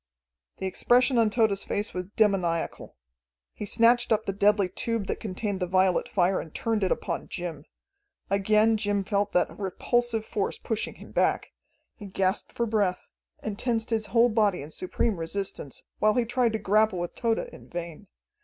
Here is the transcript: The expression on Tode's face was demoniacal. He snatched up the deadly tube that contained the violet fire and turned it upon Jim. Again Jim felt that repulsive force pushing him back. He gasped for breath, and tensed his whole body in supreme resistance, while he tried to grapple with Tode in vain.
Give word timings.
The 0.57 0.65
expression 0.65 1.19
on 1.19 1.29
Tode's 1.29 1.63
face 1.63 1.93
was 1.93 2.05
demoniacal. 2.15 2.97
He 3.53 3.67
snatched 3.67 4.11
up 4.11 4.25
the 4.25 4.33
deadly 4.33 4.67
tube 4.67 5.05
that 5.05 5.19
contained 5.19 5.59
the 5.59 5.67
violet 5.67 6.09
fire 6.09 6.41
and 6.41 6.51
turned 6.51 6.83
it 6.83 6.91
upon 6.91 7.27
Jim. 7.27 7.65
Again 8.27 8.77
Jim 8.77 9.03
felt 9.03 9.31
that 9.33 9.59
repulsive 9.59 10.25
force 10.25 10.57
pushing 10.57 10.95
him 10.95 11.11
back. 11.11 11.51
He 11.93 12.07
gasped 12.07 12.51
for 12.53 12.65
breath, 12.65 13.05
and 13.43 13.59
tensed 13.59 13.91
his 13.91 14.07
whole 14.07 14.29
body 14.29 14.63
in 14.63 14.71
supreme 14.71 15.17
resistance, 15.17 15.83
while 15.99 16.15
he 16.15 16.25
tried 16.25 16.53
to 16.53 16.57
grapple 16.57 16.97
with 16.97 17.13
Tode 17.13 17.37
in 17.37 17.69
vain. 17.69 18.07